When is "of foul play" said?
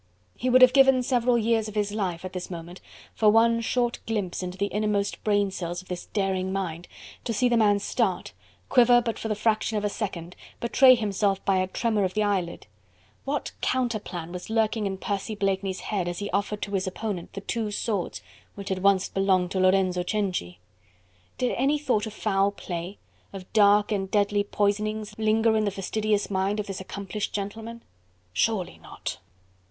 22.07-22.97